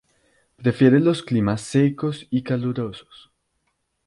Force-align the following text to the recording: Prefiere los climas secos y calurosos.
Prefiere 0.57 0.99
los 0.99 1.21
climas 1.21 1.61
secos 1.61 2.25
y 2.31 2.41
calurosos. 2.41 3.31